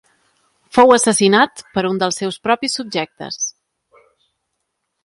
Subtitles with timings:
[0.77, 3.41] Fou assassinat per un dels seus propis subjectes.